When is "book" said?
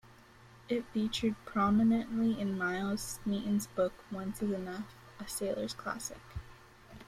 3.67-3.93